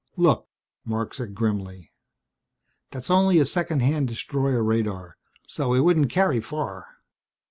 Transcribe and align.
"Look," 0.17 0.47
Marc 0.83 1.13
said 1.13 1.35
grimly, 1.35 1.91
"that's 2.89 3.11
only 3.11 3.37
a 3.37 3.45
second 3.45 3.81
hand 3.81 4.07
destroyer 4.07 4.63
radar, 4.63 5.15
so 5.47 5.75
it 5.75 5.81
wouldn't 5.81 6.09
carry 6.09 6.39
far. 6.41 6.87